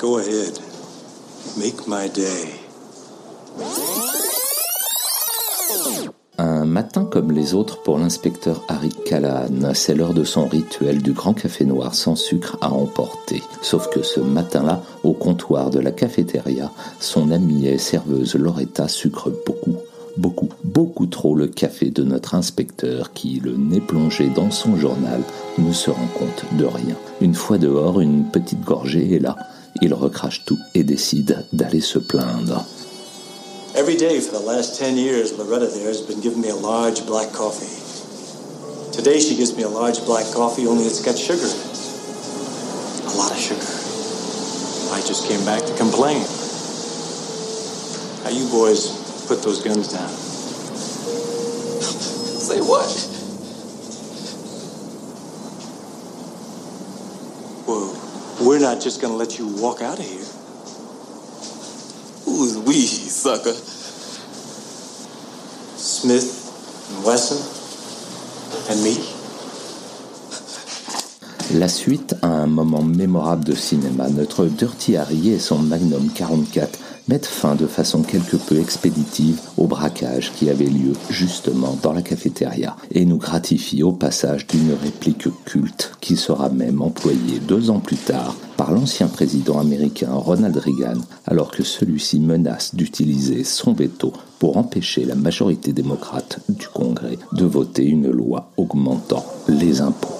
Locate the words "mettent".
77.08-77.26